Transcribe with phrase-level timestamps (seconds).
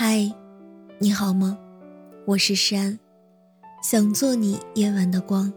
[0.00, 0.32] 嗨，
[1.00, 1.58] 你好吗？
[2.24, 2.96] 我是山，
[3.82, 5.52] 想做你夜晚的光，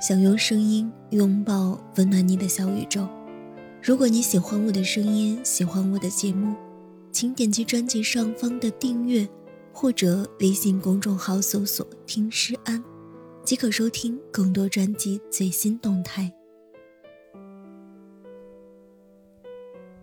[0.00, 3.06] 想用声音拥抱温暖你的小宇宙。
[3.82, 6.56] 如果你喜欢我的声音，喜欢我的节目，
[7.12, 9.28] 请点击专辑上方的订阅，
[9.74, 12.82] 或者微信公众号搜索“听诗安”，
[13.44, 16.32] 即可收听更多专辑最新动态。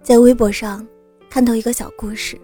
[0.04, 0.88] 在微博上
[1.28, 2.40] 看到一个小故事。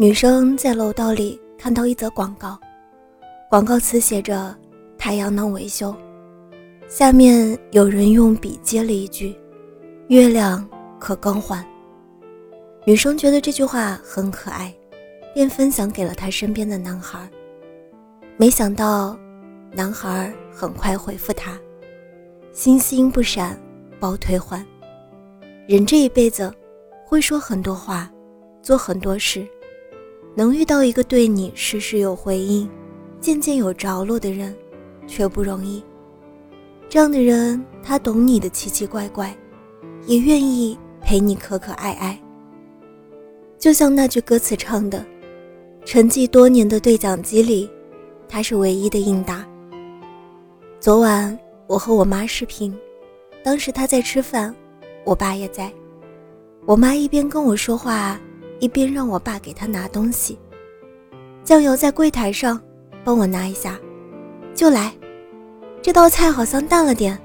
[0.00, 2.58] 女生在楼道里看到一则广告，
[3.50, 4.56] 广告词写着
[4.96, 5.94] “太阳能维修”，
[6.88, 9.38] 下面有人用笔接了一句
[10.08, 10.66] “月亮
[10.98, 11.62] 可更换”。
[12.86, 14.74] 女生觉得这句话很可爱，
[15.34, 17.30] 便分享给了她身边的男孩。
[18.38, 19.14] 没想到，
[19.70, 21.60] 男孩很快回复她
[22.54, 23.54] ：“星星不闪，
[24.00, 24.66] 包退换。”
[25.68, 26.50] 人这一辈子，
[27.04, 28.10] 会说很多话，
[28.62, 29.46] 做很多事。
[30.34, 32.68] 能遇到一个对你事事有回应、
[33.20, 34.54] 渐渐有着落的人，
[35.06, 35.82] 却不容易。
[36.88, 39.36] 这样的人，他懂你的奇奇怪怪，
[40.06, 42.20] 也愿意陪你可可爱爱。
[43.58, 45.04] 就像那句歌词唱的
[45.84, 47.68] ：“沉寂多年的对讲机里，
[48.28, 49.46] 他是唯一的应答。”
[50.80, 52.74] 昨晚我和我妈视频，
[53.44, 54.54] 当时她在吃饭，
[55.04, 55.70] 我爸也在。
[56.64, 58.18] 我妈一边跟我说话。
[58.60, 60.38] 一边让我爸给他拿东西，
[61.42, 62.60] 酱油在柜台上，
[63.02, 63.80] 帮我拿一下，
[64.54, 64.92] 就来。
[65.82, 67.18] 这道菜好像淡了点，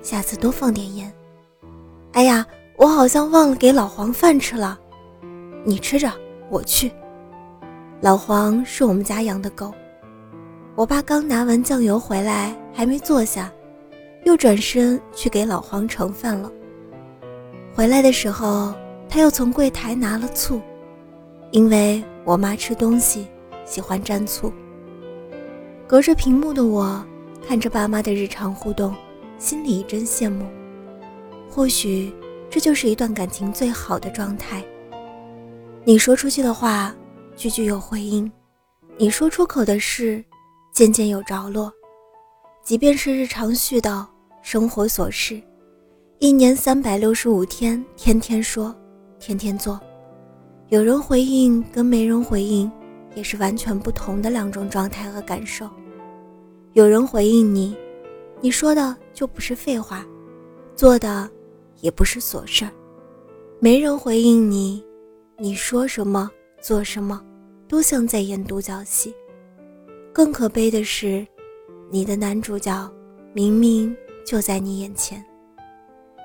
[0.00, 1.12] 下次多放点盐。
[2.12, 2.46] 哎呀，
[2.76, 4.78] 我好像忘了给老黄饭吃了，
[5.64, 6.08] 你吃着，
[6.48, 6.90] 我去。
[8.00, 9.74] 老黄是我们家养的狗。
[10.76, 13.52] 我爸刚拿完酱油回来，还没坐下，
[14.24, 16.50] 又转身去给老黄盛饭了。
[17.74, 18.72] 回来的时候。
[19.10, 20.62] 他又从柜台拿了醋，
[21.50, 23.26] 因为我妈吃东西
[23.64, 24.52] 喜欢蘸醋。
[25.84, 27.04] 隔着屏幕的我，
[27.44, 28.94] 看着爸妈的日常互动，
[29.36, 30.46] 心里一阵羡慕。
[31.50, 32.14] 或许
[32.48, 34.64] 这就是一段感情最好的状态。
[35.82, 36.94] 你说出去的话，
[37.34, 38.30] 句句有回应；
[38.96, 40.24] 你说出口的事，
[40.72, 41.72] 件件有着落。
[42.62, 44.06] 即便是日常絮叨、
[44.40, 45.42] 生活琐事，
[46.20, 48.72] 一年三百六十五天，天天说。
[49.20, 49.78] 天天做，
[50.70, 52.72] 有人回应跟没人回应，
[53.14, 55.68] 也是完全不同的两种状态和感受。
[56.72, 57.76] 有人回应你，
[58.40, 60.02] 你说的就不是废话，
[60.74, 61.30] 做的
[61.80, 62.70] 也不是琐事儿；
[63.60, 64.82] 没人回应你，
[65.36, 66.30] 你说什么
[66.62, 67.22] 做什么，
[67.68, 69.14] 都像在演独角戏。
[70.14, 71.26] 更可悲的是，
[71.90, 72.90] 你的男主角
[73.34, 73.94] 明明
[74.24, 75.22] 就在你眼前，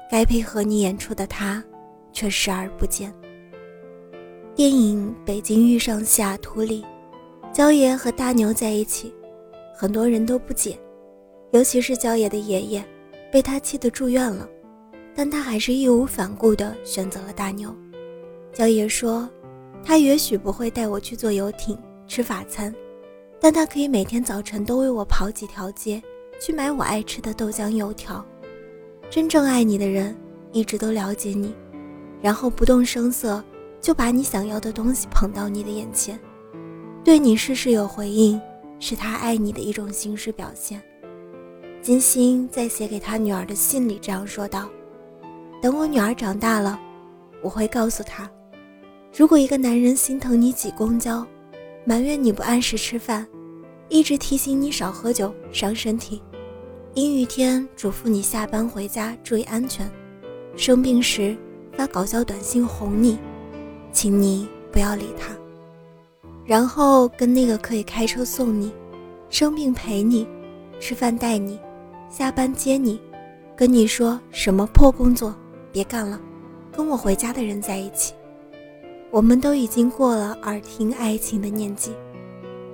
[0.09, 1.62] 该配合你演出的他。
[2.16, 3.14] 却视而不见。
[4.56, 6.84] 电影《北京遇上西雅图》里，
[7.53, 9.14] 焦爷和大牛在一起，
[9.76, 10.80] 很多人都不解，
[11.52, 12.84] 尤其是焦爷的爷爷，
[13.30, 14.48] 被他气得住院了，
[15.14, 17.75] 但他还是义无反顾地选择了大牛。
[18.54, 19.30] 焦爷说
[19.84, 21.78] ：“他也许不会带我去坐游艇
[22.08, 22.74] 吃法餐，
[23.42, 26.02] 但他可以每天早晨都为我跑几条街，
[26.40, 28.25] 去买我爱吃的豆浆油条。
[29.09, 30.16] 真正爱你的人，
[30.54, 31.54] 一直都了解你。”
[32.22, 33.44] 然后不动声色
[33.80, 36.20] 就把你想要的东西捧到你的眼前，
[37.03, 38.42] 对你事事有回应，
[38.80, 40.81] 是他爱你的一种形式表现。
[41.81, 44.68] 金星在写给他女儿的信里这样说道
[45.62, 46.80] ：“等我女儿长大了，
[47.44, 48.28] 我会告诉她，
[49.16, 51.24] 如果一个男人心疼你挤公交，
[51.86, 53.28] 埋怨你不按时吃饭，
[53.88, 56.24] 一直提醒你少喝酒伤身体，
[56.96, 59.88] 阴雨天嘱咐你下班回家注意安全，
[60.58, 61.38] 生病时。”
[61.78, 63.18] 发搞笑短信哄你，
[63.91, 65.34] 请你不要理他。
[66.46, 68.72] 然后跟那个可以开车送你、
[69.30, 70.28] 生病陪你、
[70.80, 71.59] 吃饭带你、
[72.09, 73.00] 下班接你、
[73.56, 75.36] 跟你说什么破工作
[75.72, 76.19] 别干了，
[76.72, 78.13] 跟我回家的人在一起。
[79.12, 81.94] 我们都已经过了耳听爱情的年纪，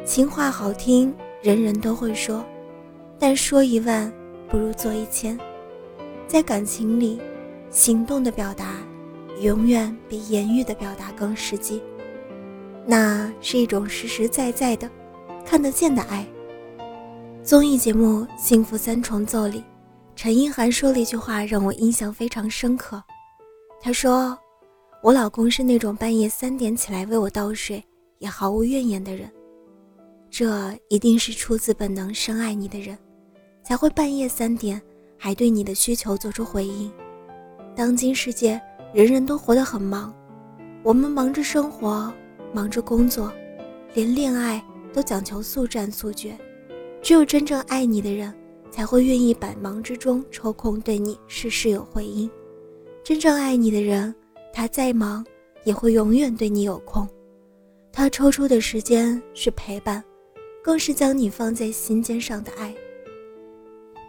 [0.03, 2.43] 情话好听，人人都会说，
[3.17, 4.11] 但说一万
[4.49, 5.39] 不如做一千。
[6.27, 7.21] 在感情里，
[7.69, 8.75] 行动的表达。
[9.41, 11.81] 永远比言语的表达更实际，
[12.85, 14.87] 那是一种实实在在的、
[15.43, 16.23] 看得见的爱。
[17.43, 19.63] 综艺节目《幸福三重奏》里，
[20.15, 23.03] 陈意涵说了一句话让我印象非常深刻。
[23.81, 24.37] 她说
[25.01, 27.83] ：“我老公是那种半夜三点起来为我倒水
[28.19, 29.27] 也毫无怨言的人，
[30.29, 32.95] 这一定是出自本能深爱你的人，
[33.63, 34.79] 才会半夜三点
[35.17, 36.91] 还对你的需求做出回应。
[37.75, 38.61] 当今世界。”
[38.93, 40.13] 人人都活得很忙，
[40.83, 42.13] 我们忙着生活，
[42.53, 43.31] 忙着工作，
[43.93, 44.61] 连恋爱
[44.91, 46.37] 都讲求速战速决。
[47.01, 48.33] 只有真正爱你的人，
[48.69, 52.29] 才会愿意百忙之中抽空对你事事有回应。
[53.01, 54.13] 真正爱你的人，
[54.53, 55.25] 他再忙
[55.63, 57.07] 也会永远对你有空。
[57.93, 60.03] 他抽出的时间是陪伴，
[60.61, 62.75] 更是将你放在心尖上的爱。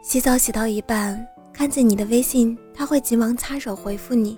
[0.03, 4.37] 洗澡洗到一半，看见你的微信，他会急忙擦手回复你；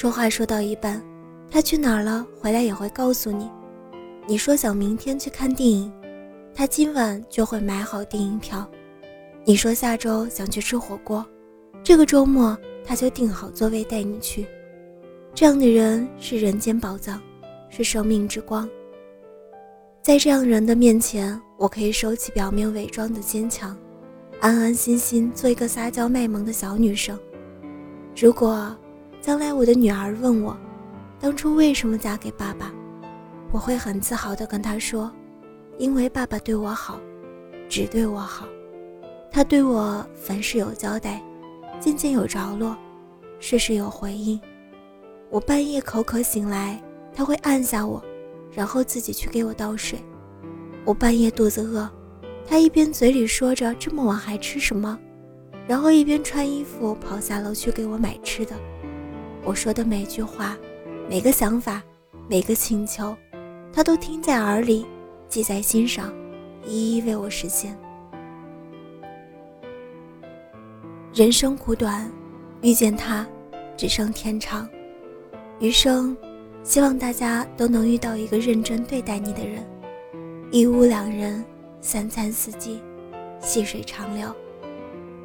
[0.00, 1.02] 说话说到一半，
[1.50, 3.50] 他去哪儿了，回来也会告诉你。
[4.28, 5.92] 你说想明天去看电影，
[6.54, 8.64] 他今晚就会买好电影票。
[9.44, 11.26] 你说下周想去吃火锅，
[11.82, 14.46] 这个周末他就订好座位带你去。
[15.34, 17.20] 这样的人是人间宝藏。
[17.68, 18.70] 是生命之光。
[20.00, 23.76] 在这样人的面前，我可以收起表面伪装的坚强，
[24.38, 27.18] 安安心心做一个撒娇卖萌的小女生。
[28.16, 28.72] 如果
[29.20, 30.56] 将来我的女儿问我，
[31.20, 32.72] 当初为什么嫁给爸爸，
[33.52, 35.10] 我会很自豪地跟她说，
[35.78, 37.00] 因为爸爸对我好，
[37.68, 38.46] 只对我好。
[39.30, 41.22] 他对我凡事有交代，
[41.78, 42.76] 件件有着落，
[43.38, 44.40] 事事有回应。
[45.30, 46.82] 我半夜口渴醒来。
[47.14, 48.00] 他会按下我，
[48.52, 49.98] 然后自己去给我倒水。
[50.84, 51.90] 我半夜肚子饿，
[52.46, 54.96] 他一边嘴里说着这么晚还吃什么，
[55.66, 58.54] 然后一边穿衣服跑下楼去给我买吃的。
[59.44, 60.56] 我说的每句话、
[61.08, 61.82] 每个想法、
[62.28, 63.16] 每个请求，
[63.72, 64.86] 他都听在耳里，
[65.28, 66.12] 记在心上，
[66.66, 67.76] 一一为我实现。
[71.14, 72.10] 人生苦短，
[72.60, 73.26] 遇见他，
[73.76, 74.68] 只剩天长，
[75.58, 76.16] 余生。
[76.64, 79.64] 希望大家都能遇到一个认真对待你的人，
[80.50, 81.42] 一屋两人，
[81.80, 82.82] 三餐四季，
[83.40, 84.34] 细水长流，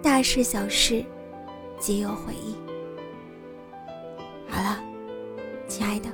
[0.01, 1.03] 大事小事，
[1.79, 2.62] 皆有回忆。
[4.53, 4.79] 好了，
[5.67, 6.07] 亲爱的，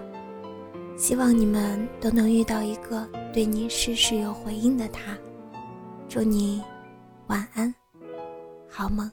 [0.98, 5.18] 希望你们都能遇到一个对你事事有回应的他。
[6.08, 6.64] 祝你
[7.28, 7.76] 晚安，
[8.70, 9.12] 好梦。